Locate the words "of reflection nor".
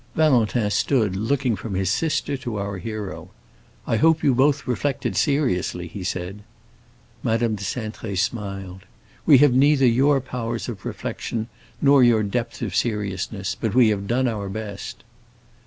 10.67-12.03